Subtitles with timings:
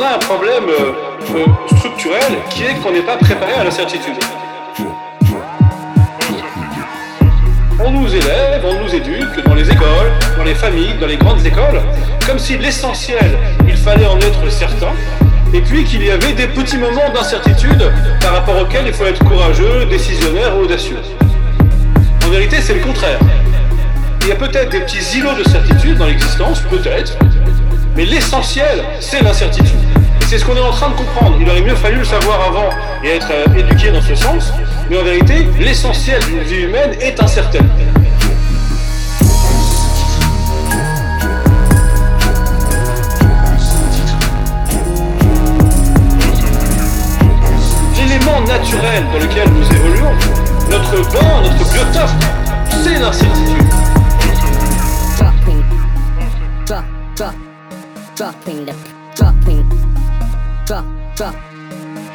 [0.00, 0.92] a un problème euh,
[1.34, 4.16] euh, structurel qui est qu'on n'est pas préparé à l'incertitude.
[7.84, 11.44] On nous élève, on nous éduque dans les écoles, dans les familles, dans les grandes
[11.44, 11.82] écoles,
[12.26, 14.92] comme si l'essentiel, il fallait en être certain,
[15.52, 17.90] et puis qu'il y avait des petits moments d'incertitude
[18.20, 21.00] par rapport auxquels il faut être courageux, décisionnaire ou audacieux.
[22.24, 23.18] En vérité, c'est le contraire.
[24.22, 27.18] Il y a peut-être des petits îlots de certitude dans l'existence, peut-être,
[27.96, 29.78] mais l'essentiel, c'est l'incertitude.
[30.26, 31.36] C'est ce qu'on est en train de comprendre.
[31.40, 32.70] Il aurait mieux fallu le savoir avant
[33.04, 34.52] et être euh, éduqué dans ce sens,
[34.88, 37.68] mais en vérité, l'essentiel d'une vie humaine est incertaine.
[47.96, 50.14] L'élément naturel dans lequel nous évoluons,
[50.70, 52.10] notre banc, notre biotope,
[52.82, 53.62] c'est l'incertitude.
[58.16, 58.76] Dropping, drop,
[59.16, 59.76] drop, dropping the,
[60.66, 60.84] dropping, drop,
[61.16, 61.34] drop,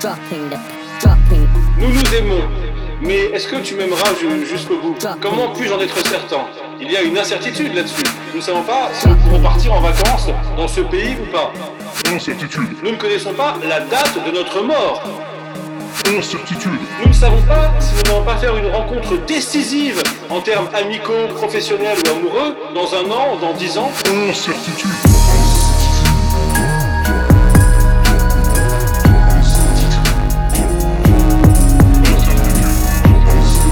[0.00, 0.58] dropping the,
[1.00, 2.42] dropping, Nous nous aimons,
[3.00, 4.96] mais est-ce que tu m'aimeras ju- jusqu'au bout?
[5.20, 6.46] Comment puis-je en être certain?
[6.80, 8.02] Il y a une incertitude là-dessus.
[8.32, 11.52] Nous ne savons pas si nous pourrons partir en vacances dans ce pays ou pas.
[12.12, 12.76] Incertitude.
[12.82, 15.02] Nous ne connaissons pas la date de notre mort.
[16.06, 16.78] Incertitude.
[17.02, 21.26] Nous ne savons pas si nous n'allons pas faire une rencontre décisive en termes amicaux,
[21.34, 23.90] professionnels ou amoureux dans un an, dans dix ans.
[24.28, 24.90] Incertitude.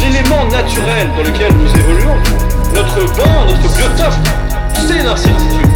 [0.00, 2.16] L'élément naturel dans lequel nous évoluons,
[2.74, 4.14] notre banc, notre biotope,
[4.74, 5.70] c'est l'incertitude.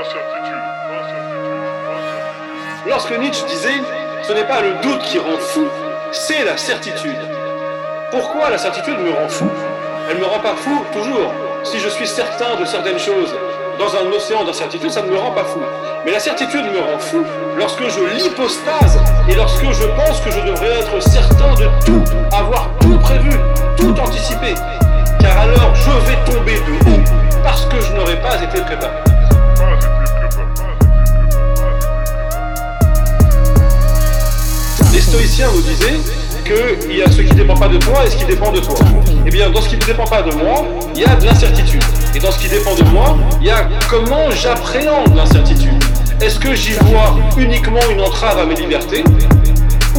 [0.00, 0.62] Incertitude.
[2.86, 3.80] Lorsque Nietzsche disait
[4.22, 5.66] ce n'est pas le doute qui rend fou,
[6.12, 7.18] c'est la certitude.
[8.10, 9.50] Pourquoi la certitude me rend fou?
[10.10, 11.32] Elle me rend pas fou toujours.
[11.64, 13.34] Si je suis certain de certaines choses
[13.78, 15.60] dans un océan d'incertitude, ça ne me rend pas fou.
[16.04, 17.24] Mais la certitude me rend fou
[17.56, 22.68] lorsque je l'hypostase et lorsque je pense que je devrais être certain de tout, avoir
[22.80, 23.30] tout prévu,
[23.76, 24.54] tout anticipé.
[25.20, 27.02] Car alors je vais tomber de haut
[36.42, 38.60] qu'il y a ce qui ne dépend pas de toi et ce qui dépend de
[38.60, 38.74] toi.
[39.26, 40.64] Eh bien, dans ce qui ne dépend pas de moi,
[40.94, 41.82] il y a de l'incertitude.
[42.14, 45.82] Et dans ce qui dépend de moi, il y a comment j'appréhende l'incertitude.
[46.20, 49.04] Est-ce que j'y vois uniquement une entrave à mes libertés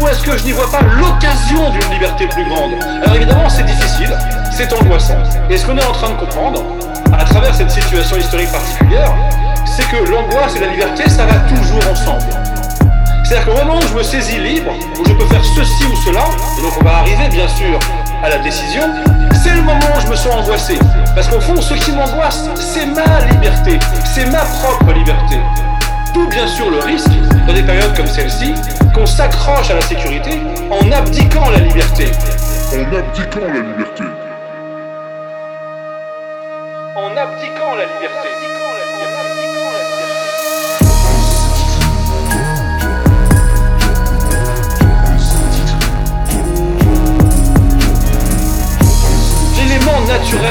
[0.00, 2.72] ou est-ce que je n'y vois pas l'occasion d'une liberté plus grande?
[3.02, 4.10] Alors évidemment, c'est difficile,
[4.50, 5.18] c'est angoissant.
[5.50, 6.62] Et ce qu'on est en train de comprendre,
[7.12, 9.14] à travers cette situation historique particulière,
[9.66, 11.61] c'est que l'angoisse et la liberté, ça va toujours
[13.92, 16.24] je me saisis libre, où je peux faire ceci ou cela,
[16.58, 17.78] et donc on va arriver bien sûr
[18.22, 18.82] à la décision,
[19.42, 20.78] c'est le moment où je me sens angoissé.
[21.14, 23.78] Parce qu'au fond, ce qui m'angoisse, c'est ma liberté,
[24.14, 25.36] c'est ma propre liberté.
[26.14, 27.10] Tout bien sûr le risque,
[27.46, 28.54] dans des périodes comme celle-ci,
[28.94, 32.12] qu'on s'accroche à la sécurité en abdiquant la liberté.
[32.72, 34.04] En abdiquant la liberté.
[36.96, 38.28] En abdiquant la liberté.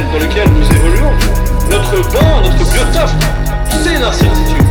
[0.00, 1.12] Dans lequel nous évoluons,
[1.70, 3.10] notre banc, notre biotope,
[3.68, 4.64] c'est l'incertitude.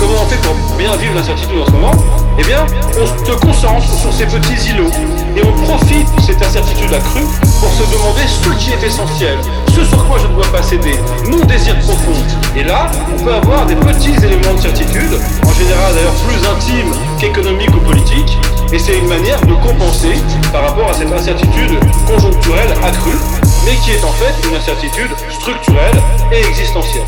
[0.00, 1.92] Comment on fait pour bien vivre l'incertitude en ce moment?
[2.36, 2.66] Eh bien,
[3.00, 4.90] on se concentre sur ces petits îlots
[5.36, 7.24] et on profite de cette incertitude accrue
[7.60, 9.38] pour se demander ce qui est essentiel,
[9.68, 10.98] ce sur quoi je ne dois pas céder,
[11.28, 12.12] mon désir profond.
[12.56, 14.33] Et là, on peut avoir des petits éléments
[15.68, 18.38] d'ailleurs plus intime qu'économique ou politique,
[18.72, 20.14] et c'est une manière de compenser
[20.52, 23.18] par rapport à cette incertitude conjoncturelle accrue,
[23.64, 25.96] mais qui est en fait une incertitude structurelle
[26.32, 27.04] et existentielle.